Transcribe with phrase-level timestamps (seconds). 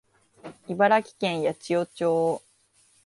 [0.67, 2.41] 茨城県八千代町